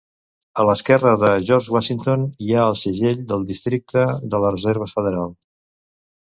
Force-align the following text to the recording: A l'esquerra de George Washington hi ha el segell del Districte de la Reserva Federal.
A 0.61 0.63
l'esquerra 0.67 1.11
de 1.23 1.27
George 1.49 1.75
Washington 1.75 2.23
hi 2.45 2.55
ha 2.55 2.63
el 2.71 2.77
segell 2.85 3.21
del 3.33 3.45
Districte 3.51 4.07
de 4.33 4.41
la 4.47 4.53
Reserva 4.57 4.89
Federal. 4.95 5.31